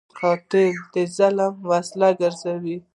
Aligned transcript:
قاتل 0.17 0.73
د 0.93 0.95
ظلم 1.15 1.53
وسیله 1.71 2.09
ګرځي 2.19 2.77